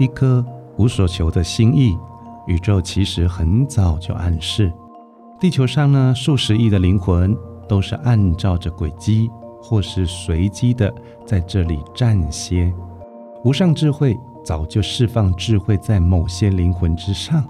[0.00, 0.42] 一颗
[0.78, 1.94] 无所求的心意，
[2.46, 4.72] 宇宙其实很早就暗示，
[5.38, 7.36] 地球上呢数十亿的灵魂
[7.68, 9.30] 都是按照着轨迹
[9.62, 10.90] 或是随机的
[11.26, 12.72] 在这里暂歇。
[13.44, 17.44] 无上智慧早就释放智慧在某些灵魂之上，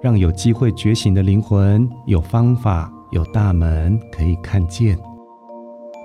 [0.00, 4.96] 让有机会觉醒的灵魂有方法、有大门可以看见。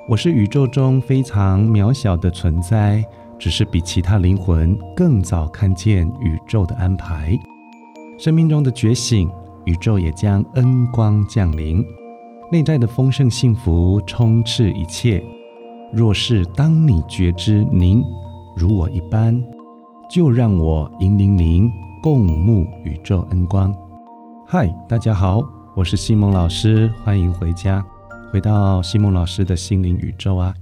[0.08, 3.06] 我是宇宙中非常渺小的存在，
[3.40, 7.40] 只是比其他灵魂更早看见宇宙的安排。
[8.18, 9.32] 生命中的觉醒，
[9.66, 11.84] 宇宙也将恩光降临，
[12.52, 15.24] 内在的丰盛幸福充斥一切。
[15.94, 18.04] 若是当你觉知您
[18.56, 19.42] 如我一般，
[20.12, 21.72] 就让我引领您
[22.04, 23.74] 共沐宇宙恩光。
[24.46, 25.42] 嗨，大家好，
[25.76, 27.84] 我是西蒙老师，欢迎回家。
[28.32, 30.54] 回到西蒙老师的心灵宇宙啊，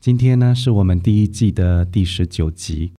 [0.00, 2.92] 今天呢是我们第一季的第十九集。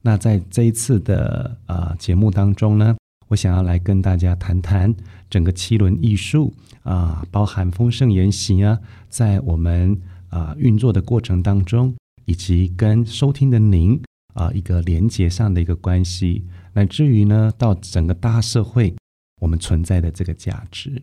[0.00, 2.96] 那在这一次的啊节目当中呢，
[3.28, 4.94] 我想要来跟大家谈谈
[5.28, 14.00] 整个七轮艺术啊，包含丰盛言行啊，在我们啊运作的过程当中，以及跟收听的您
[14.32, 18.94] 啊一个连接上的一个关系，乃至于呢到整个大社会
[19.42, 21.02] 我们存在的这个价值。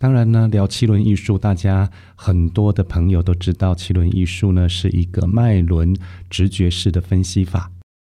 [0.00, 5.94] 当然呢，聊七轮艺术，大家很多的朋友都知道，七轮艺术呢是一个脉轮
[6.30, 7.70] 直觉式的分析法，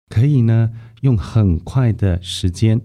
[0.08, 2.80] 可以呢用很快的时间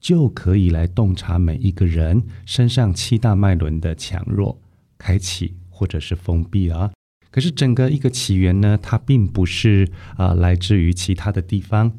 [0.00, 4.58] 就可以来洞察每一个人身上七大脉轮的强弱、
[4.96, 6.90] 开启或者是封闭啊。
[7.30, 11.92] 可是整个一个起源呢，它并不是啊来自于其他的地方，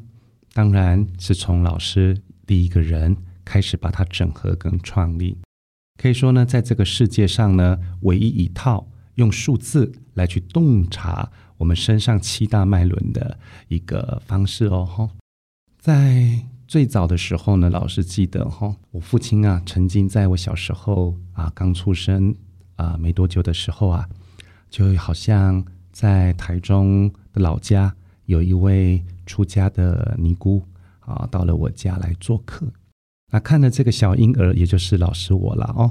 [0.52, 5.38] 当然是从老师第一个人开始把它整合跟创立。
[6.02, 14.84] 可以说呢，在这个世界上呢，唯一一套用数字来去洞察我们身上七大脉轮的一个方式哦。
[14.84, 15.08] 哈，
[15.78, 22.34] 在最早的时候呢，老师记得哈，我父亲啊，曾经在我小时候啊，刚出生
[22.74, 24.08] 啊没多久的时候啊，
[24.68, 27.94] 就好像在台中的老家
[28.26, 30.66] 有一位出家的尼姑
[30.98, 32.66] 啊，到了我家来做客。
[33.32, 35.90] 那看了这个小婴儿，也就是老师我了哦，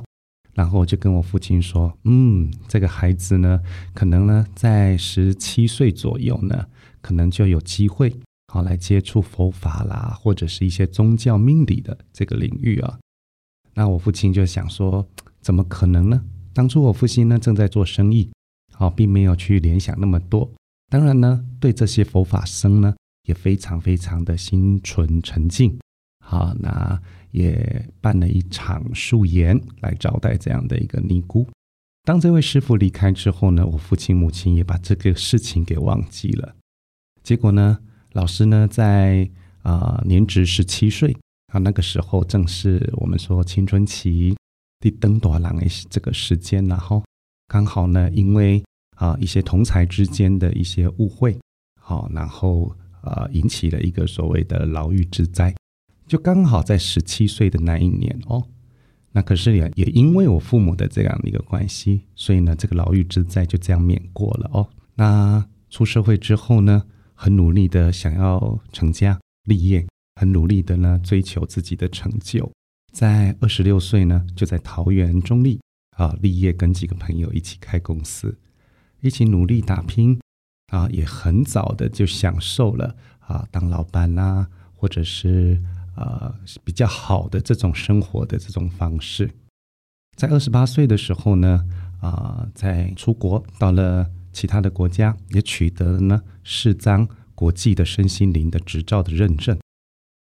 [0.54, 3.60] 然后我就跟我父亲说：“嗯，这个孩子呢，
[3.96, 6.68] 可能呢在十七岁左右呢，
[7.02, 8.16] 可能就有机会
[8.54, 13.00] 好来接触佛法啦，或者是一些宗教命理的这个领域啊。”
[13.74, 15.08] 那我父亲就想说
[15.42, 16.22] ：“怎么可能呢？
[16.54, 18.30] 当初我父亲呢正在做生意，
[18.74, 20.48] 好，并没有去联想那么多。
[20.90, 22.94] 当然呢，对这些佛法僧呢，
[23.28, 25.80] 也非常非常的心存沉静。
[26.32, 31.48] 好，那。”也办了一场素颜来招待这样的一个尼姑。
[32.04, 36.54] 当这位师傅离开之后呢，我父亲母亲也把这个事情给忘记了。
[37.24, 37.80] 结果呢，
[38.12, 39.30] 老师呢在
[39.62, 41.16] 啊年值十七岁
[41.54, 44.36] 啊，那个时候正是我们说青春期
[44.82, 47.02] 的登多郎的这个时间，然后
[47.48, 48.62] 刚好呢，因为
[48.98, 51.40] 啊一些同才之间的一些误会，
[51.80, 55.56] 好，然后啊引起了一个所谓的牢狱之灾。
[56.12, 58.46] 就刚好在十七岁的那一年哦，
[59.14, 64.68] 那可是也也因为我父母的这样的一个关系，所以呢，这个牢狱之灾就这样免过了哦。
[64.96, 66.84] 那出社会之后呢，
[67.14, 69.88] 很努力的想要成家立业，
[70.20, 72.52] 很努力的呢追求自己的成就。
[72.92, 75.62] 在二十六岁呢，就在桃园中立
[75.96, 78.38] 啊立业，跟几个朋友一起开公司，
[79.00, 80.20] 一起努力打拼
[80.74, 85.58] 啊，也很早的就享受了啊当老板啦，或者是。
[85.94, 89.30] 呃，比较好的这种生活的这种方式，
[90.16, 91.66] 在二十八岁的时候呢，
[92.00, 99.60] 啊，在出国到了其他的国家，也取得了呢四张国际的身心灵的执照的认证。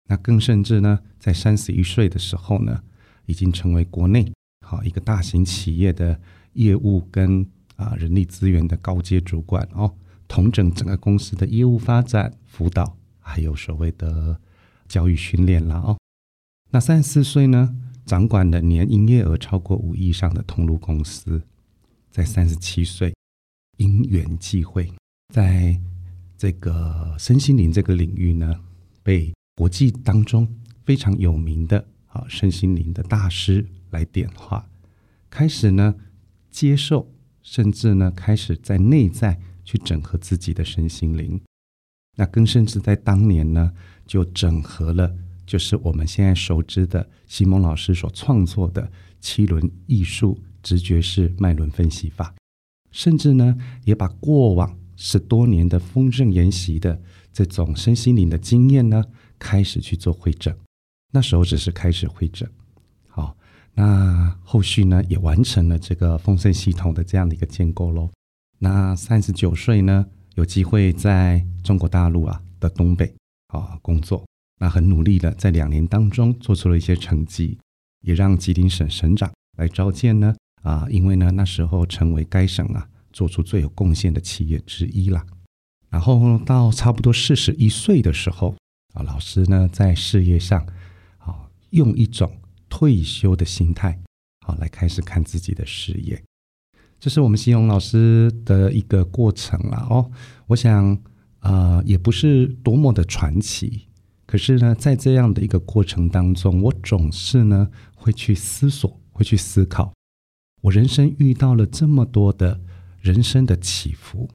[0.08, 2.82] 那更甚至呢，在三十一岁的时候呢，
[3.26, 4.32] 已经成为国内
[4.66, 6.18] 好一个大型企业的
[6.54, 7.46] 业务跟
[7.76, 9.94] 啊人力资源的高阶主管哦，
[10.26, 14.40] 统整整个公司的业务发展辅导，还有所谓的。
[14.88, 15.99] 教育训练了哦，
[16.70, 17.76] 那三十四岁呢，
[18.06, 21.43] 掌管的年营业额超过五亿上的通路公司，
[22.11, 23.14] 在三十七岁，
[23.76, 24.90] 因缘际会，
[25.32, 25.79] 在
[26.37, 28.61] 这个身心灵这个领域呢，
[29.02, 30.49] 被国际当中
[30.85, 34.69] 非常有名的啊身心灵的大师来点化，
[35.29, 35.94] 开始呢
[36.50, 37.12] 接受，
[37.43, 41.41] 甚至呢开始在内在去整合自己的身心灵，
[42.19, 43.73] 那更甚至在当年呢。
[44.09, 52.35] 就整合了，就是我们现在熟知的西蒙老师所创作的七轮艺术直觉式脉轮分析法，
[52.91, 53.55] 甚至呢，
[53.85, 56.99] 也把过往十多年的丰盛研习的
[57.35, 59.05] 这种身心灵的经验呢，
[59.38, 60.56] 开始去做会诊。
[61.12, 62.50] 那时候只是开始会诊，
[63.09, 63.37] 好，
[63.75, 68.09] 那后续呢也完成了这个丰盛系统的这样的一个建构喽。
[68.59, 70.06] 那三十九岁呢，
[70.38, 73.12] 有机会在中国大陆啊的东北
[73.49, 74.25] 啊工作，
[74.61, 77.58] 那很努力的在两年当中做出了一些成绩，
[78.02, 80.32] 也让吉林省省长来召见呢
[80.62, 85.26] 啊，因为呢那时候成为该省啊做出最有贡献的企业之一啦。
[85.90, 88.55] 然后到差不多四十一岁的时候
[88.94, 90.64] 啊，老师呢在事业上
[91.19, 91.50] 啊。
[91.70, 92.32] 用一种
[92.69, 93.99] 退休的心态，
[94.46, 96.23] 好来开始看自己的事业，
[97.00, 100.10] 这是我们形容老师的一个过程了哦。
[100.46, 100.98] 我想，
[101.40, 103.86] 呃，也不是多么的传奇，
[104.26, 109.92] 可是呢，在这样的一个过程当中，我总是呢会去思索，会去思考，
[110.62, 112.60] 我人生遇到了这么多的
[113.00, 114.28] 人生的起伏，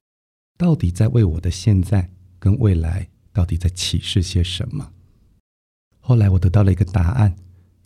[0.56, 4.90] 到底在为我的现在跟未来，到底在启示些什么？
[6.00, 7.36] 后来我得到了一个答案，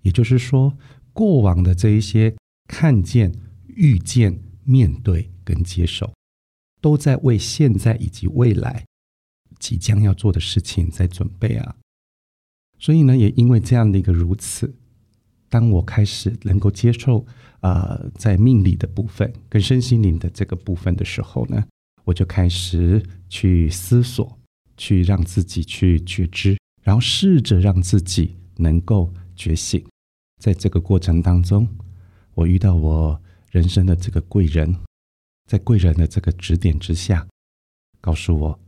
[0.02, 0.76] 也就是说，
[1.12, 2.34] 过往的这一些
[2.68, 3.32] 看见、
[3.66, 4.38] 遇见、
[4.68, 6.12] 面对跟接受，
[6.82, 8.84] 都在为现在以及未来
[9.58, 11.74] 即将要做的事情在准备啊。
[12.78, 14.74] 所以呢，也因为这样的一个如此，
[15.48, 17.24] 当我开始能够接受
[17.60, 21.64] 啊，在命理的部分跟身心灵的这个部分的时候呢，
[22.04, 24.38] 我就开始去思索，
[24.76, 26.58] 去让自己去觉知。
[26.82, 29.84] 然后试着让自己能够觉醒，
[30.40, 31.68] 在这个过程当中，
[32.34, 34.74] 我遇到我人生的这个贵人，
[35.46, 37.26] 在贵人的这个指点之下，
[38.00, 38.60] 告诉我，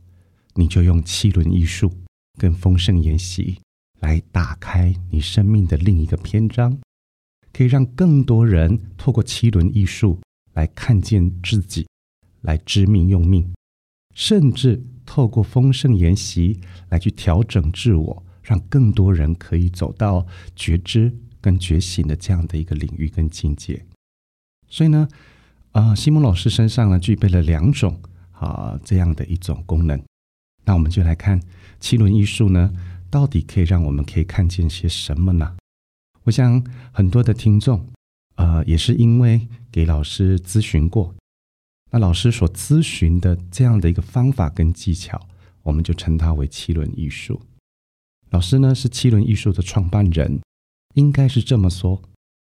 [0.55, 1.91] 你就用七轮艺术
[2.39, 3.59] 跟丰盛研习
[3.99, 6.79] 来打开你生命的另一个篇章，
[7.53, 10.19] 可以让更多人透过七轮艺术
[10.53, 11.87] 来看见自己，
[12.41, 13.53] 来知命用命，
[14.15, 14.83] 甚至。
[15.03, 20.25] 透过丰盛研习来去调整自我，让更多人可以走到
[20.55, 23.83] 觉知跟觉醒的这样的一个领域跟境界。
[24.71, 25.07] 所以呢，
[25.73, 27.99] 啊，西蒙老师身上呢具备了两种
[28.31, 30.01] 啊这样的一种功能。
[30.63, 31.39] 那我们就来看
[31.79, 32.71] 七轮艺术呢，
[33.09, 35.57] 到底可以让我们可以看见些什么呢？
[36.23, 36.63] 我想
[36.93, 37.85] 很多的听众
[38.35, 41.13] 呃，也是因为给老师咨询过。
[41.91, 45.19] 那老师所咨询的这样的一个方法跟技巧，
[45.63, 47.41] 我们就称它为七轮艺术。
[48.29, 50.39] 老师呢是七轮艺术的创办人，
[50.93, 52.01] 应该是这么说。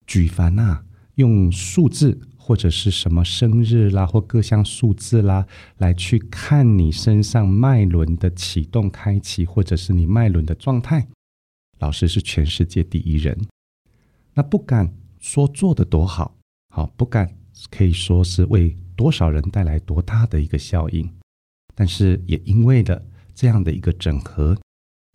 [0.06, 0.84] 举凡啊，
[1.16, 5.46] 用数字或者是什么生日啦，或各项数字啦，
[5.78, 11.08] 来去看你身上脉轮的启动、开启，或者是你脉轮的状态，
[11.78, 13.38] 老师是全世界第一人。
[14.34, 16.37] 那不敢说做的多好，
[16.69, 17.37] 好不敢
[17.70, 18.76] 可以说是为。
[18.96, 21.11] 多少人带来多大的一个效应？
[21.75, 24.56] 但是也因为的这样的一个整合，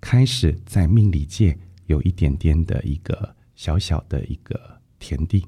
[0.01, 4.59] 开始在命理界有一点点的一个小小的一个
[4.99, 5.47] 田地。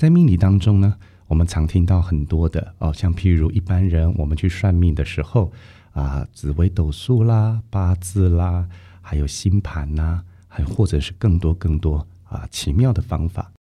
[0.00, 5.52] 在命理当中呢，我们常听到很多的哦，像譬如一般人我们去算命的时候
[5.92, 8.66] 啊，紫微斗数啦、八字啦，
[9.02, 13.52] 还有星盘呐，还或者是更多更多啊奇妙的方法。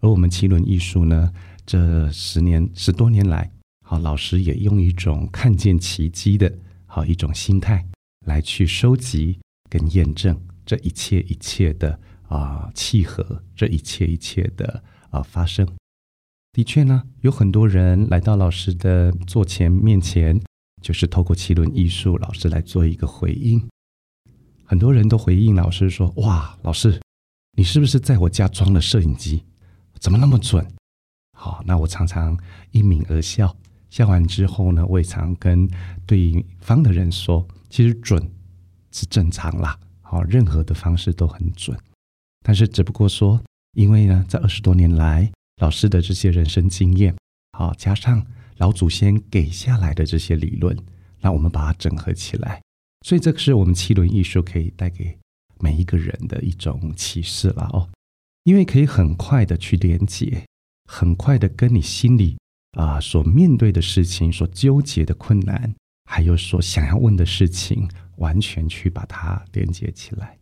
[0.00, 1.32] 而我们奇轮艺术呢？
[1.66, 3.50] 这十年十多年来，
[3.84, 6.52] 好老师也用一种看见奇迹的
[6.86, 7.84] 好一种心态
[8.24, 14.80] 来去收集跟验证这一切一切的啊契合，这一切一切的
[15.14, 15.66] 啊发生。
[16.52, 20.40] 的确呢，有很多人来到老师的座前面前，
[20.82, 23.66] 就是透过七轮艺术，老师来做一个回应。
[24.64, 27.00] 很多人都回应老师说：“哇，老师，
[27.56, 29.44] 你是不是在我家装了摄影机？
[29.98, 30.66] 怎么那么准？”
[31.36, 32.38] 好，那我常常
[32.70, 33.54] 因泯而笑，
[33.90, 35.68] 笑完之后呢，我也常跟
[36.06, 38.30] 对方的人说，其实准
[38.92, 39.78] 是正常啦。
[40.00, 41.76] 好，任何的方式都很准，
[42.42, 43.42] 但是只不过说，
[43.74, 47.14] 因为呢，在二十多年来，老师的这些人生经验，
[47.52, 48.24] 好，加上
[48.56, 50.76] 老祖先给下来的这些理论，
[51.20, 52.62] 那我们把它整合起来，
[53.06, 55.16] 所以这个是我们七轮艺术可以带给
[55.60, 57.88] 每一个人的一种启示了哦，
[58.44, 60.44] 因为可以很快的去连接。
[60.86, 62.36] 很快的，跟你心里
[62.72, 70.36] 啊所面对的事情、所纠结的困难，还有所想要问的事情，完全去把它连接起来。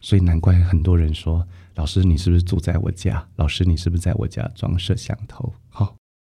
[0.00, 3.26] 所以难怪很多人说：“老师，你是不是住在我家？
[3.36, 5.96] 老师，你是不是在我家装摄像头？”好，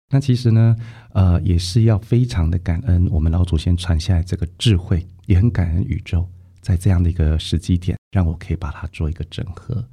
[0.10, 0.76] 那其实呢，
[1.14, 6.28] 呃，也是要非常的感恩我们老祖先传下来这个智慧，也很感恩宇宙，
[6.62, 9.84] 在这样的一个时机点，让我可以把它做一个整合。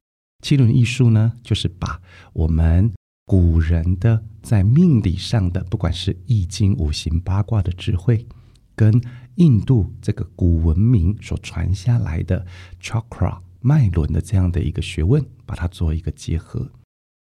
[0.42, 2.00] 七轮艺术呢，就是把
[2.32, 2.92] 我们。
[3.30, 8.26] 古人的在命理上的，不管是易经、五行、八卦的智慧，
[8.74, 8.90] 跟
[9.34, 12.46] 印度这个古文明所传下来的
[12.80, 16.70] chakra 脉轮的这样的一个学问，把它做一个结合，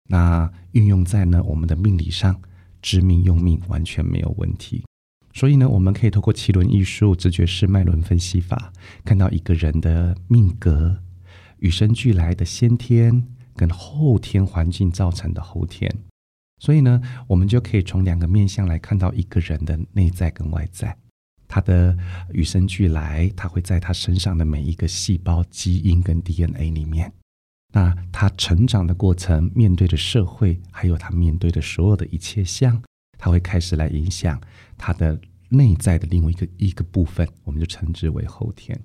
[0.09, 2.41] 那运用在呢我们的命理上，
[2.83, 4.85] 知命用命完全没有问题。
[5.33, 8.73] 所以呢，我们可以透过奇轮艺术、直觉式脉轮分析法，
[9.05, 11.03] 看到一个人的命格，
[11.59, 15.95] 与生俱来的先天跟后天环境造成的后天。
[16.59, 20.97] 所以呢，我们就可以从两个面向来看到一个人的内在跟外在，
[21.49, 21.97] 他的
[22.33, 27.13] 与生俱来，他会在他身上的每一个细胞、基因跟 DNA 里面。
[27.73, 32.83] 那他成长的过程，面对的社会，还有他面对的所有的一切相。
[33.19, 34.39] 它会开始来影响
[34.77, 38.79] 他的内在的另外一个一个部分，我们就称之为后天。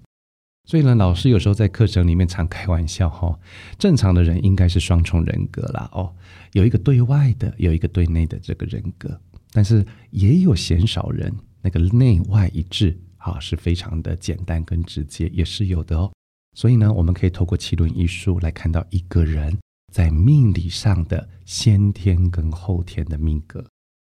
[0.70, 3.38] 所以呢，老师有时候在课程里面常开玩笑哈，
[3.77, 6.15] 正常的人应该是双重人格啦哦，
[6.53, 9.20] 有一个对外的，有一个对内的这个人格，
[9.51, 16.12] 但是也有鲜少人那个内外一致啊，是非常的简单跟直接，也是有的哦。
[16.58, 19.58] 所以呢，我们可以透过奇轮艺术来看到一个人
[19.94, 23.65] 在命理上的先天跟后天的命格。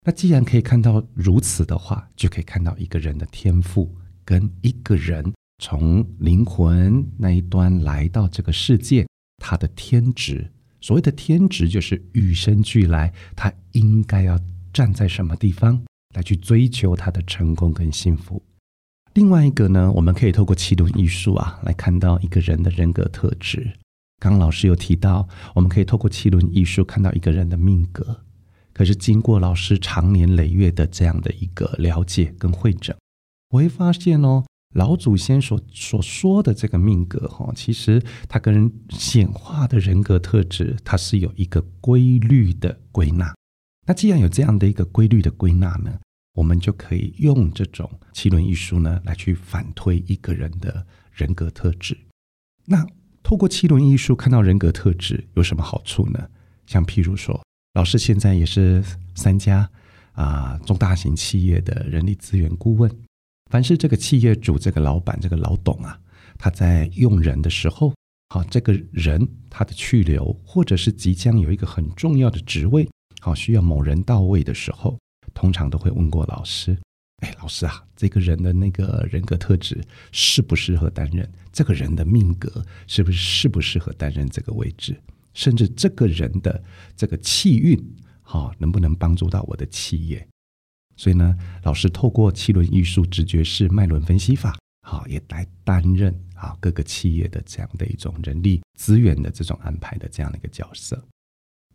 [0.06, 3.94] 那既然可以看到如此的话，就可以看到一个人的天赋，
[4.26, 9.06] 跟一个人从灵魂那一端来到这个世界，
[9.38, 10.50] 他的天职。
[10.80, 14.40] 所谓的天职，就是与生俱来，他应该要
[14.74, 15.80] 站在什么地方
[16.14, 18.42] 来去追求他的成功跟幸福。
[19.14, 23.74] 另外一个呢，我们可以透过七轮艺术啊，来看到一个人的人格特质。
[24.20, 28.22] 刚刚老师有提到，我们可以透过七轮艺术看到一个人的命格。
[28.74, 32.96] 可是经过老师长年累月的这样的一个了解跟会诊，
[33.50, 43.36] 我会发现哦，老祖先所所说的这个命格哈，其实它跟显化的人格特质，它是有一个规律的归纳。
[43.86, 46.00] 那既然有这样的一个规律的归纳呢，
[46.34, 51.98] 我们就可以用这种七轮艺术呢来去反推一个人的人格特质。
[52.66, 52.86] 那
[53.24, 56.30] 透过七轮艺术看到人格特质有什么好处呢？
[56.66, 57.42] 像譬如说。
[57.74, 58.84] 老师现在也是
[59.16, 59.70] 三家
[60.12, 62.92] 啊中大型企业的人力资源顾问。
[63.50, 65.98] 凡是这个企业主、这个老板、这个老董啊，
[66.38, 67.94] 他在用人的时候，
[68.28, 72.86] 好，这个人他的去留，或者是即将有一个很重要的职位，
[73.24, 74.98] 好，需要某人到位的时候，
[75.32, 76.76] 通常都会问过老师
[77.22, 79.80] ：“哎，老师啊，这个人的那个人格特质
[80.12, 81.32] 适不适合担任？
[81.54, 85.00] 这个人的命格是不是适不适合担任这个位置？”
[85.36, 86.62] 甚至这个人的
[86.98, 87.80] 这个气运，
[88.22, 90.28] 好，能不能帮助到我的企业？
[90.98, 101.02] 所以呢，老师透过七轮艺术直觉式脉轮分析法，好，也来担任啊各个企业的这样的一种人力资源的这种安排的这样的一个角色。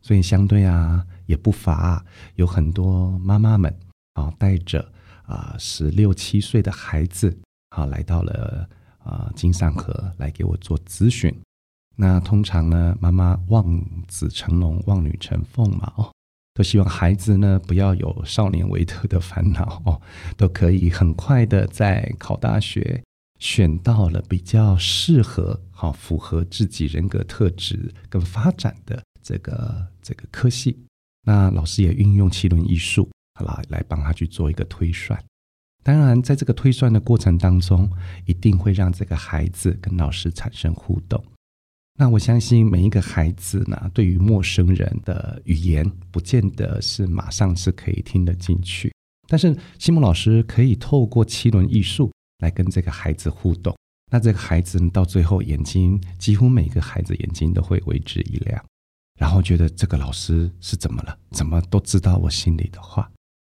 [0.06, 2.00] 所以相对啊，也不乏
[2.36, 3.76] 有很多妈妈们
[4.14, 4.88] 啊，带着
[5.24, 7.36] 啊十六七岁的孩子，
[7.70, 8.68] 啊，来到了
[9.02, 11.36] 啊金上河来给我做咨询。
[11.96, 16.12] 那通常呢，妈妈望子成龙，望女成凤嘛，哦，
[16.54, 20.00] 都希望孩子呢不要有少年维特的烦恼哦，
[20.36, 23.02] 都可以很快的在考大学，
[23.40, 30.78] 选到了比较适合、好符合自己人格特质跟发展的这个这个科系。
[31.24, 35.20] 那老师也运用七轮艺术，好啦，来帮他去做一个推算。
[35.82, 37.90] 当然，在这个推算的过程当中，
[38.24, 41.20] 一定会让这个孩子跟老师产生互动。
[41.98, 48.92] 那我相信每一个孩子呢，对于陌生人的语言，不见得是马上是可以听得进去。
[49.26, 53.76] 但是西蒙老师可以透过七轮艺术来跟这个孩子互动。
[54.12, 58.64] 那这个孩子到最后眼睛，几乎每个孩子眼睛都会为之一亮，
[59.16, 61.18] 然后觉得这个老师是怎么了？
[61.30, 63.10] 怎么都知道我心里的话？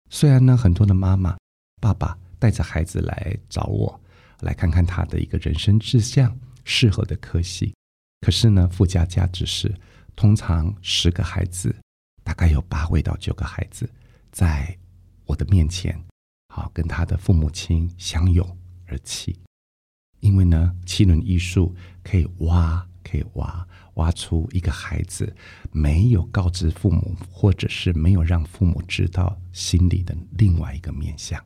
[0.08, 1.36] 虽然呢，很多的妈妈、
[1.80, 4.00] 爸爸带着孩子来找我，
[4.40, 7.74] 来看看他的一个人生志向、适合的科系。
[8.20, 9.74] 可是呢，附加价值是，
[10.16, 11.74] 通常十个孩子，
[12.24, 13.88] 大概有八位到九个孩子，
[14.32, 14.76] 在
[15.26, 16.00] 我的面前，
[16.54, 19.38] 好跟他的父母亲相拥而泣。
[20.20, 23.67] 因为呢，七轮艺术可以挖，可以挖，
[23.98, 25.32] 挖出一个孩子
[25.70, 31.40] 没有告知父母，或者是没有让父母知道心里的另外一个面相。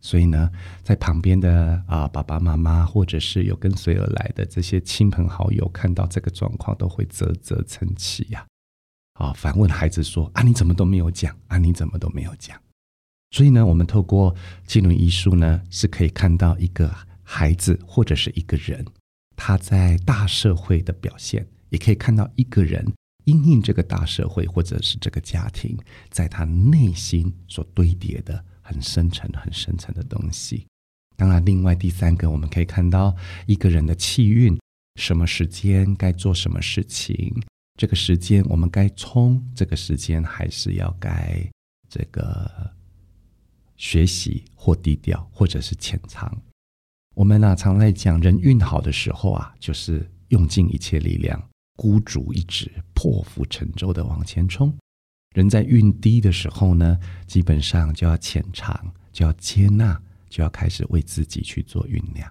[0.00, 0.48] 所以呢，
[0.84, 8.46] 在旁边的啊爸爸妈妈，或者是有跟随而来的这些亲朋好友，看到这个状况，都会啧啧称奇呀，
[9.14, 11.36] 啊，反问孩子说：“啊，你怎么都没有讲？
[11.48, 12.56] 啊，你怎么都没有讲？”
[13.34, 14.34] 所以呢，我们透过
[14.66, 18.86] 金轮艺术呢，是可以看到一个孩子或者是一个人
[19.34, 22.84] 他在大社会的表现，也可以看到一个人
[23.24, 25.76] 因应这个大社会或者是这个家庭，
[26.10, 28.44] 在他内心所堆叠的。
[28.70, 30.66] 很深沉、很深沉的东西，
[31.16, 34.60] 当然，另外第三个，我们可以看到一个人的气运，
[35.00, 37.34] 什么时间该做什么事情，
[37.78, 41.42] 这个时间我们该冲，这个时间还是要该
[41.88, 42.70] 这个
[43.78, 46.30] 学习或低调，或者是潜藏。
[47.14, 51.42] 我们呢，常在讲人运好的时候啊，就是用尽一切力量，
[51.78, 54.76] 孤注一掷，破釜沉舟的往前冲。
[55.34, 59.98] 人在运低的时候呢，基本上就要潜藏，就要接纳。
[60.30, 62.30] 就要开始为自己去做酝酿。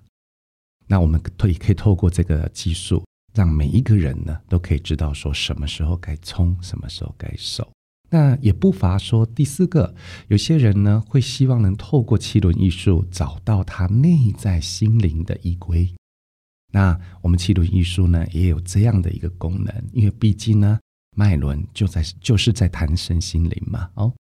[0.85, 7.67] 那我们可以可以透过这个技术，让每一个人呢都可以知道说什么时候该冲，什么时候该守。
[8.11, 9.95] 那也不乏说第四个，
[10.27, 15.91] 有些人呢会希望能透过七轮艺术找到他内在心灵的依归。
[16.71, 20.79] 那我们七轮艺术呢也有这样的一个功能，因为毕竟呢
[21.15, 24.13] 脉轮就在就是在谈身心灵嘛，哦，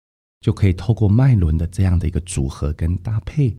[0.41, 3.55] 就可以透过脉轮的这样的一个组合跟搭配。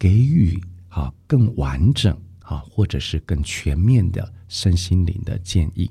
[0.00, 5.90] 给予啊更完整啊，或者是更全面的身心灵的建议。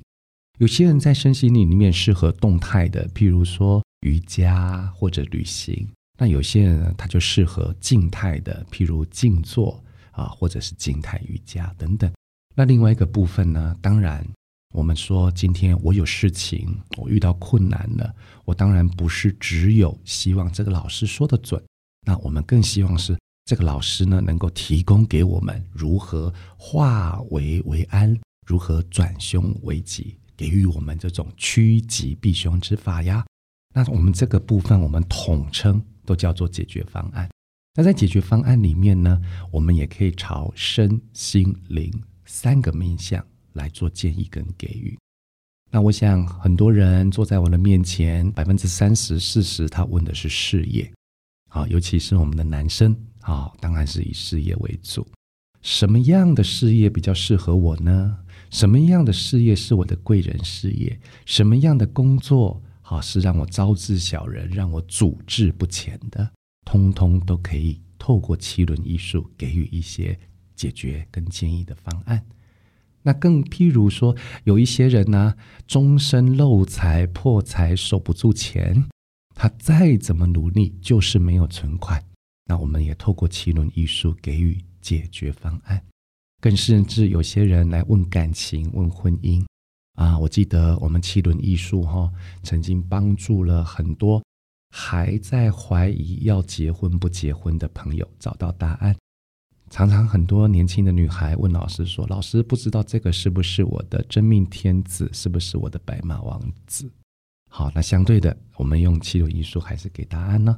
[0.59, 5.85] 有些人在身心灵里面适合动态的，譬如说瑜伽或者旅行；
[6.17, 12.09] 那有些人呢，他就适合静态的，譬如静坐啊，或者是静态瑜伽等等。
[12.59, 14.27] 那另外一个部分呢，当然
[14.73, 18.11] 我们说今天我有事情，我遇到困难了，
[18.45, 21.63] 我当然不是只有希望这个老师说的准，
[22.07, 23.15] 那我们更希望是。
[23.45, 28.13] 这个老师呢，能够提供给我们如何化危为安，
[28.45, 33.25] 如何转凶为吉，给予我们这种趋吉避凶之法呀。
[33.73, 37.29] 那我们这个部分，我们统称都叫做解决方案。
[37.75, 41.89] 那在解决方案里面呢，我们也可以朝身心灵
[42.27, 44.95] 三个面向来做建议跟给予。
[45.71, 50.93] 那我想，很多人坐在我的面前，百分之三十、四十，他问的是事业，
[51.49, 52.95] 啊，尤其是我们的男生。
[53.21, 55.05] 啊，当然是以事业为主。
[55.61, 58.17] 什么样的事业比较适合我呢？
[58.49, 60.97] 什么样的事业是我的贵人事业？
[61.25, 66.31] 什么样的工作好是让我招致小人、让我阻滞不前的？
[66.63, 70.17] 通通都可以透过七轮艺术给予一些
[70.57, 72.25] 解决跟建议的方案。
[73.03, 75.33] 那更譬如说，有一些人呢，
[75.65, 78.83] 终身漏财、破财、守不住钱，
[79.33, 82.03] 他再怎么努力，就是没有存款。
[82.49, 85.81] 那我们也透过七轮艺术给予解决方案，
[86.41, 89.45] 更甚至有些人来问感情、问婚姻
[89.93, 90.17] 啊。
[90.19, 92.11] 我记得我们七轮艺术哈，
[92.43, 94.21] 曾经帮助了很多
[94.69, 98.93] 还在怀疑要结婚不结婚的朋友找到答案。
[99.69, 106.89] 常常很多年轻的女孩问老师说：“老师，不知道这个是不是我的真命天子，是不是我的白马王子？”
[107.49, 110.55] 好，那相对的，我们用七轮艺术还是给答案呢？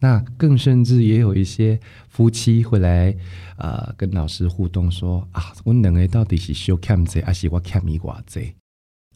[0.00, 3.16] 那更甚至也有一些夫妻会来，
[3.56, 8.54] 呃，跟老师互动说啊，我两个到底是修 cam 还是我 cam 一寡贼？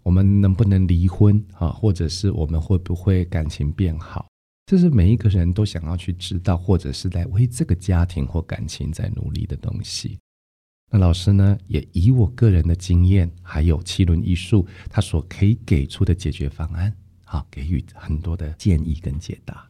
[0.04, 1.68] 我们能不能离婚啊？
[1.68, 4.26] 或者是我们会不会感情变好？
[4.68, 10.18] 这是每一个人都想要去知道，或者是在为这个家庭或感情在努力的东西。
[10.90, 19.66] 那老师呢，也以我个人的经验，还有七轮艺术，他所可以给出的解决方案，好，给予很多的建议跟解答。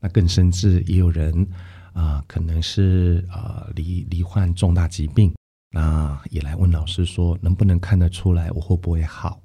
[0.00, 1.48] 那更甚至也有人
[1.94, 5.34] 啊，可能是啊罹罹患重大疾病，
[5.70, 9.42] 那也来问老师说，能不能看得出来我会不会好？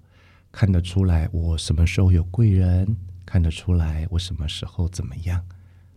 [0.52, 2.94] 看得出来我什么时候有贵人？
[3.26, 5.46] 看得出来我什么时候怎么样？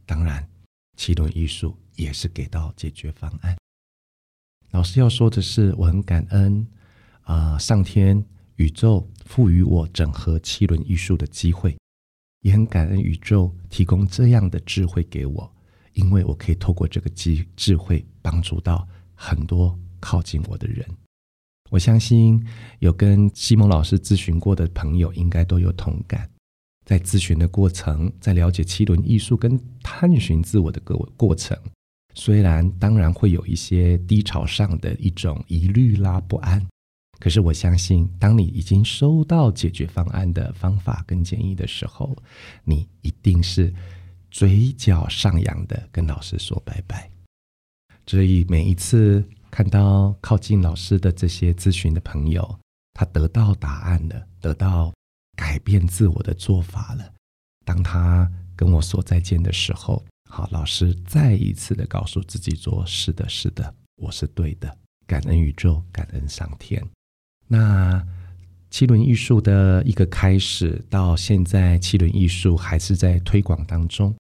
[0.07, 0.49] 当然，
[0.97, 3.57] 七轮艺术也是给到解决方案。
[4.71, 6.67] 老师要说的是，我很感恩
[7.23, 8.25] 啊，上天
[8.57, 11.77] 宇宙赋予我整合七轮艺术的机会。
[12.41, 15.51] 也很感恩宇宙提供这样的智慧给我，
[15.95, 20.87] 因为我可以透过这个智智慧帮助到很多靠近我的人。
[21.71, 22.47] 我相信
[22.81, 26.31] 有跟西蒙老师咨询过的朋友，应该都有同感。
[26.85, 31.59] 在咨询的过程，在了解七轮艺术跟探寻自我的过过程，
[32.15, 36.65] 虽然当然会有一些低潮上的一种疑虑啦、不安。
[37.21, 42.15] 可是我相信，当你已经收到解决方案的方法跟建议的时候，
[42.65, 43.73] 你一定是
[44.31, 47.09] 嘴角上扬的跟老师说拜拜。
[48.07, 52.59] 所以每一次看到靠近老师的这些咨询的朋友，
[52.93, 54.93] 他得到答案了，得到
[55.35, 57.13] 改变自我的做法了。
[57.65, 66.83] 当他跟我说再见的时候，好，老师再一次的告诉自己说：“是的，是的，我是对的。”感恩宇宙，感恩上天。
[67.47, 68.03] 那
[68.71, 74.15] 七轮艺术的一个开始，到现在七轮艺术还是在推广当中。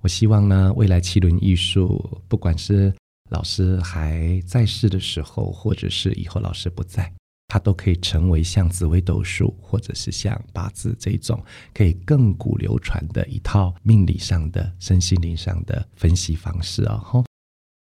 [0.00, 2.94] 我希望呢，未来七轮艺术不管是
[3.30, 7.12] 老师还在世的时候，或者是以后老师不在，
[7.48, 11.42] 它都可以成为像紫微斗数或者是像八字这种
[11.74, 16.98] 可以亘古流传的一套命理上的、身心灵上的分析方式啊！
[16.98, 17.24] 哈，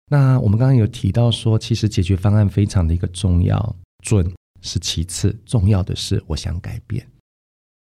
[0.08, 7.06] 那我们刚刚有提到说，其实解决方案非常的一个重要，准是其次，重要的是我想改变。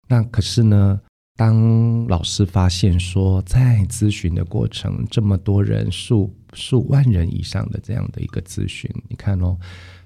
[0.08, 1.00] 那可是呢？
[1.36, 9.58] 当老师发现说，在咨询的过程，这么多人数数万人以上的这样的一个咨询，你看哦，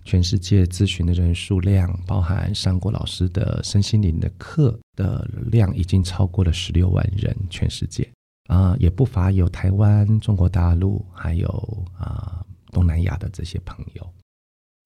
[0.09, 8.11] 全世界咨询的人数量，包含上过老师的身心灵的课的量，已经超过了十六万人，全世界
[8.49, 11.49] 啊，也不乏有台湾、中国大陆，还有
[11.99, 12.43] 啊
[12.73, 14.15] 东南亚的这些朋友，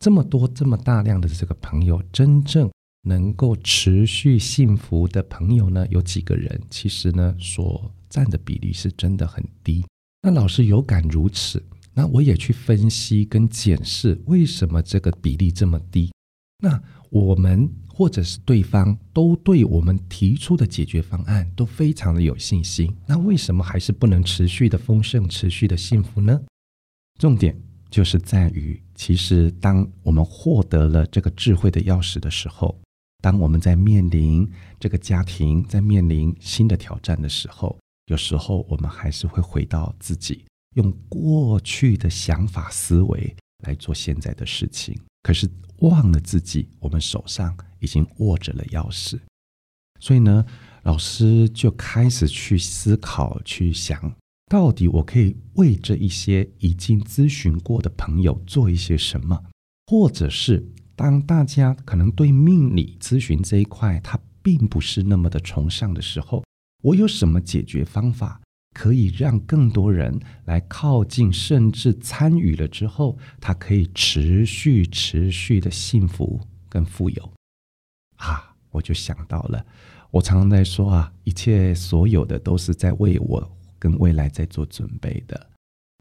[0.00, 2.68] 这么多这么大量的这个朋友，真正。
[3.04, 6.60] 能够持续幸福的朋友呢，有几个人？
[6.70, 9.84] 其实呢，所占的比例是真的很低。
[10.22, 11.60] 那老师有感如此，
[11.94, 16.12] 那我也去分析跟检视，为什么这个比例这么低？
[16.58, 26.40] 那我们或者是对方都对我们提出的解决方案都非常的有信心，那为什么还是不能持续的丰盛、持续的幸福呢？
[27.18, 27.56] 重点
[27.90, 32.78] 就是在于，其实当我们获得了这个智慧的钥匙的时候。
[33.20, 34.50] 当我们在面临
[34.80, 40.44] 这个家庭，在面临新的挑战的时候，有时候我们还是会回到自己，
[40.74, 49.18] 用过去的想法思维来做现在的事情，可是忘了自己，我们手上已经握着了钥匙。
[50.00, 50.44] 所以呢，
[50.82, 54.14] 老师就开始去思考，去想
[54.46, 59.44] 到底我可以为这一些已经咨询过的朋友做一些什么，
[59.86, 60.66] 或者是。
[60.94, 66.44] 当大家可能对命理咨询这一块，他并不是那么的崇尚的时候，
[66.82, 68.38] 我有什么解决方法
[68.72, 77.32] 可以让更多人来靠近，甚至参与了之后，他可以持续、持续的幸福跟富有
[78.16, 78.54] 啊？
[78.70, 79.64] 我就想到了，
[80.10, 85.48] 我常常在说啊，一切所有的都是在为我跟未来在做准备的。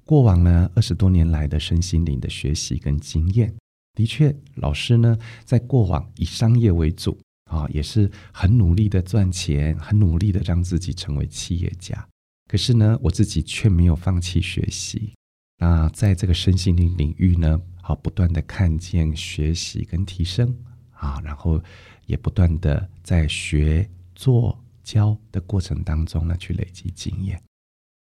[0.06, 3.54] 过往呢，二十多年来的身心灵的学习跟经验。
[3.94, 7.18] 的确，老师呢，在过往以商业为主
[7.50, 12.08] 啊，也是很努力的赚钱，很努力的让自己成为企业家。
[12.52, 15.14] 可是呢，我自己却没有放弃学习。
[15.58, 20.54] 那在这个身心灵领域呢，好不断的看见、学习跟提升
[20.92, 21.64] 啊，然后
[22.08, 27.42] 也不断的在学、做、教的过程当中呢，去累积经验。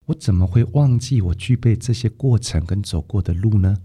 [0.06, 3.76] 我怎么会忘记我具备这些过程跟走过的路呢？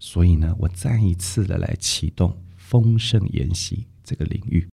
[0.00, 4.68] 所以呢，我再一次的来启动丰盛研习这个领域，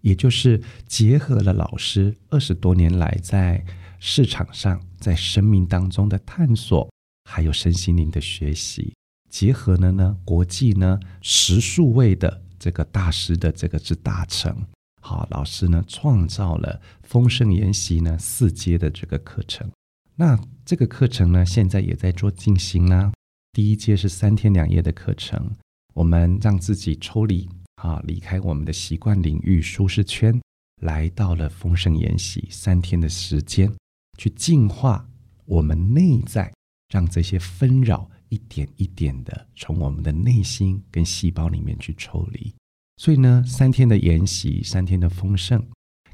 [0.00, 3.64] 也就是结合了老师二十多年来在
[3.98, 6.90] 市场上、在生命当中的探索，
[7.24, 8.94] 还有身心灵的学习，
[9.30, 14.56] 结合了呢国际呢十数位的这个大师的这个之大成。
[15.00, 19.70] 好，老师呢创造了丰盛研习呢四阶的这个课程。
[20.16, 23.12] 那这个课程呢，现在也在做进行啦。
[23.52, 25.50] 第一阶是三天两夜的课程，
[25.94, 30.40] 我们让自己抽离啊，离开我们的习惯领域舒适圈，
[30.82, 33.72] 来到了丰盛研习三天的时间，
[34.16, 35.08] 去净化
[35.44, 36.52] 我们内在，
[36.92, 42.54] 让这些纷扰一点一点的从我们的内心跟细胞里面去抽离。
[42.96, 45.62] 所以呢，三天的研习，三天的丰盛，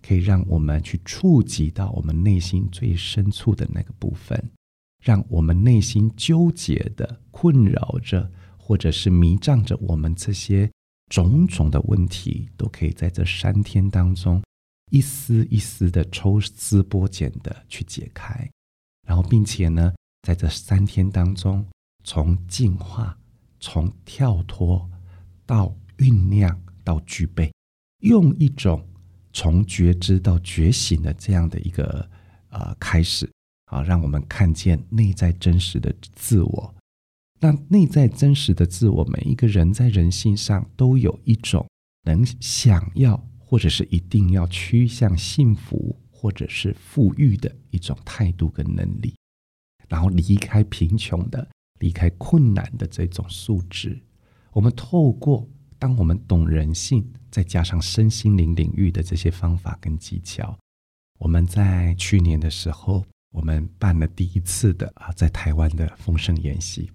[0.02, 4.50] 可以让我们去触及到我们内心最深处的那个部分。
[5.02, 10.70] 让我们内心纠结的、困扰着，或者是迷障着我们这些
[11.10, 14.40] 种种的问题，都可以在这三天当中
[14.92, 18.46] 一丝一丝的抽丝剥茧的去解开，
[19.08, 21.66] 然后，并且呢，在这三天当中，
[22.04, 23.18] 从进化、
[23.58, 24.86] 从跳脱
[25.46, 27.50] 到酝酿到具备，
[28.00, 28.86] 用一种
[29.32, 32.06] 从觉知到觉醒的这样的一个
[32.50, 33.26] 呃开始。
[33.72, 36.74] 啊，让我们看见内在真实的自我。
[37.40, 41.66] 那内在真实的自我，每一个人在人性上都有一种
[42.02, 43.18] 能想要，
[43.52, 49.14] 或者是一定要趋向幸福，或者是富裕的一种态度跟能力。
[49.88, 51.46] 然后离开贫穷的，
[51.78, 54.00] 离开困难的这种素质。
[54.52, 55.46] 我们透过
[55.78, 60.58] 当我们懂人性，再加上身心灵领域的这些方法跟技巧，
[61.18, 63.04] 我们在去年的时候。
[63.32, 66.90] 我们办了第一次的啊，在台湾的丰盛演习。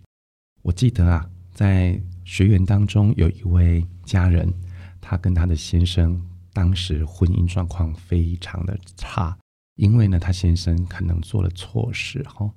[0.61, 4.53] 我记得啊，在学员当中有一位家人，
[5.01, 6.23] 他跟他的先生
[6.57, 9.37] 当时婚姻状况非常的差，
[9.75, 12.51] 因为呢，他先生可能做了错事，哈，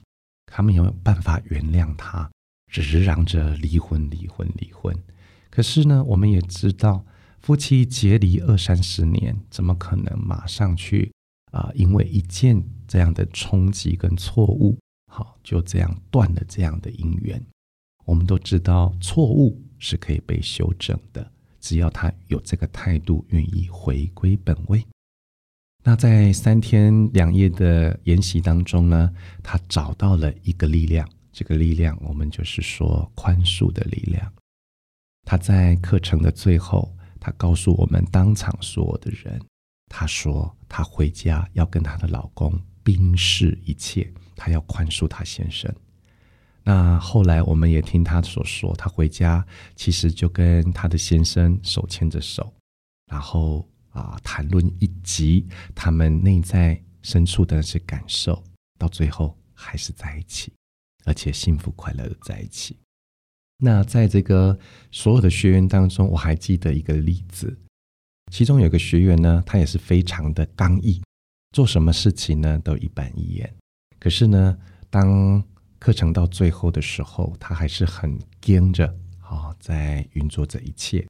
[0.47, 2.31] 他们有办法原谅他，
[2.73, 4.97] 只是嚷着离婚、离婚、离婚。
[5.51, 7.05] 可是呢，我们也知道，
[7.41, 11.13] 夫妻结离二三十年，怎么可能马上去
[11.53, 11.71] 啊？
[11.75, 14.79] 因为一件这样的冲击跟错误，
[15.13, 17.45] 好就这样断了这样的姻缘。
[18.07, 24.85] 我们都知道，错误是可以被修正的，只要他有这个态度，愿意回归本位。
[25.83, 29.11] 那在三天两夜的研习当中呢，
[29.43, 34.33] 他找到了一个力量，这个力量我们就是说宽恕的力量。
[35.25, 39.41] 他在课程的最后，他告诉我们当场所有的人，
[39.89, 45.73] 他说他回家要跟他的老公冰释一切，他要宽恕他先生。
[46.63, 49.45] 那后来我们也听他所说，他回家
[49.75, 52.53] 其实就跟他的先生手牵着手，
[53.11, 53.67] 然后。
[53.93, 55.45] 啊，谈论一集
[55.75, 58.41] 他们内在深处的那些感受，
[58.79, 60.53] 到最后还是在一起，
[61.05, 62.79] 而且幸福快乐的在一起。
[63.59, 64.57] 那在这个
[64.93, 67.59] 所有的学员当中，我还记得一个例子，
[68.31, 71.03] 其中有个学员呢，他也是非常的刚毅，
[71.51, 73.53] 做什么事情呢都一板一眼。
[73.99, 74.57] 可是呢，
[74.89, 75.43] 当
[75.81, 78.87] 课程到最后的时候，他还是很跟着，
[79.21, 81.05] 啊，在运作这一切。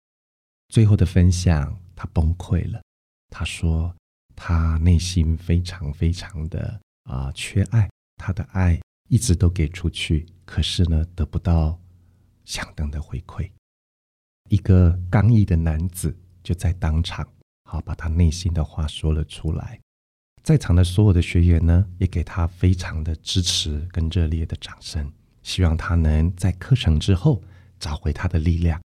[0.69, 1.79] 最后的分享。
[2.03, 2.83] 他崩溃了，
[3.29, 3.95] 他说
[4.35, 8.81] 他内心非常非常的啊缺爱，他的爱
[9.11, 11.79] 一直都给出去，可是呢得不到
[12.47, 13.51] 相等的回馈。
[14.49, 17.31] 一个刚毅的男子就在当场，
[17.65, 19.79] 好把他内心的话说了出来。
[20.43, 27.43] 在场的所有的学员呢，也给他非常的支持跟热烈的掌声，希望他能在课程之后
[27.79, 28.81] 找回他的力量。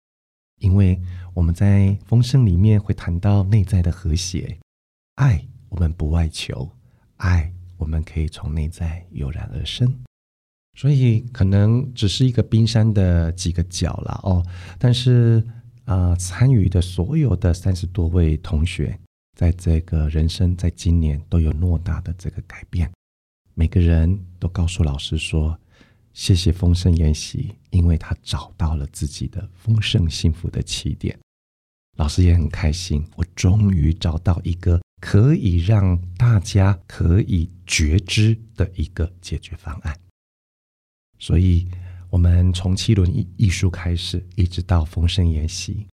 [0.60, 1.00] 因为
[1.34, 4.58] 我们在风声里面会谈到内在的和谐，
[5.16, 6.70] 爱我们不外求，
[7.16, 9.92] 爱我们可以从内在油然而生。
[10.78, 14.42] 所以可能只是一个冰山的几个角了哦，
[14.78, 15.44] 但是
[15.84, 18.98] 啊，参与的所有的三十多位同学，
[19.36, 22.90] 在这个人生在今年都有偌大的这个改变，
[23.54, 25.58] 每个人都告诉老师说。
[26.14, 31.18] 谢谢丰盛研习，因为他找到了自己的丰盛幸福的起点。
[31.96, 39.98] 老师也很开心，我终于找到一个可以让大家可以觉知的一个解决方案。
[41.18, 41.66] 所以，
[42.10, 45.86] 我们从七轮艺艺术开始，一直到丰盛研习，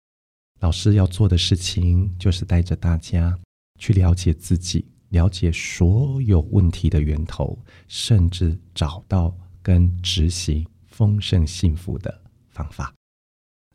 [0.61, 3.39] 老师要做的事情就是带着大家
[3.79, 9.37] 去了解自己，了解所有问题的源头，甚至找到。
[9.61, 12.95] 跟执行丰盛幸福的方法，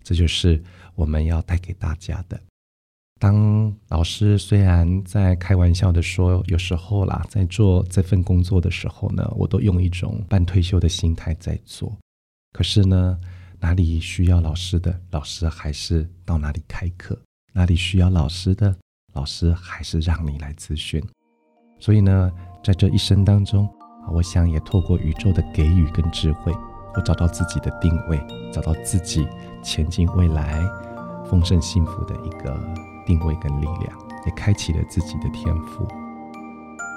[0.02, 0.60] 这就是
[0.96, 2.41] 我们要带给大家的。
[3.19, 11.96] 当老师虽然在开玩笑的说，有时候啦，在做这份工作的时候呢，我都用一种半退休的心态在做。
[12.54, 13.19] 可是呢，
[13.63, 17.15] 哪里需要老师的，老师还是到哪里开课；
[17.54, 18.76] 哪里需要老师的，
[19.13, 21.02] 老师还是让你来咨询。
[21.80, 22.30] 所以呢，
[22.62, 23.67] 在这一生当中。
[24.12, 26.54] 我想也透过宇宙的给予跟智慧，
[26.93, 28.19] 我找到自己的定位，
[28.52, 29.26] 找到自己
[29.63, 30.62] 前进未来
[31.26, 32.54] 丰盛幸福的一个
[33.06, 35.88] 定位跟力量，也开启了自己的天赋。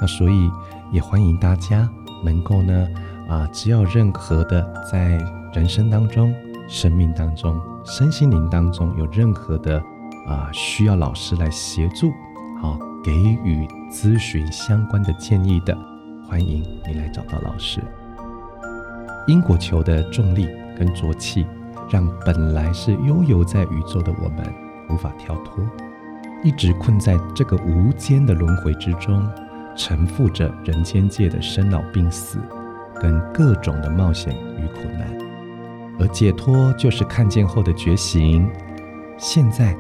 [0.01, 0.51] 那所以
[0.93, 1.89] 也欢迎大家
[2.25, 2.89] 能够呢
[3.29, 5.11] 啊，只要任何的在
[5.55, 6.35] 人生当中、
[6.69, 9.79] 生命当中、身心灵当中有任何的
[10.27, 12.13] 啊需要老师来协助，
[12.61, 15.77] 好给予咨询相关的建议的。
[16.29, 17.81] 欢迎你来找到老师。
[19.29, 21.47] 因果球的重力跟浊气，
[21.89, 24.45] 让本来是悠游在宇宙的我们
[24.91, 25.65] 无法跳脱，
[26.43, 29.25] 一直困在这个无间的轮回之中，
[29.77, 32.41] 沉负着人间界的生老病死
[33.01, 35.26] 跟各种的冒险与苦难。
[35.99, 38.49] 而解脱就是看见后的觉醒。
[39.19, 39.75] 现在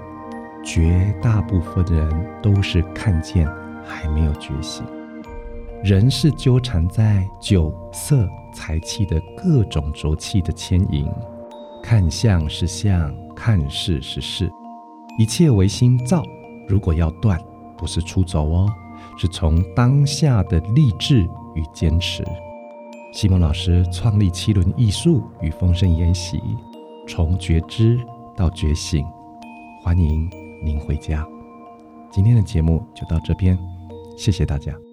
[0.64, 3.46] 绝大部分的人都是看见，
[3.84, 4.84] 还没有觉醒。
[5.84, 11.06] 人是纠缠在酒色财气的各种浊气的牵引，
[11.82, 14.50] 看相是相，看事是事，
[15.18, 16.22] 一切唯心造。
[16.66, 17.38] 如果要断，
[17.76, 18.66] 不是出走哦，
[19.18, 22.24] 是从当下的励志与坚持。
[23.12, 26.38] 西蒙老师创立七轮艺术与丰盛研习，
[27.08, 27.98] 从觉知
[28.36, 29.04] 到觉醒，
[29.82, 30.30] 欢迎
[30.62, 31.26] 您回家。
[32.10, 33.58] 今天的节目就到这边，
[34.18, 34.85] 谢谢大家。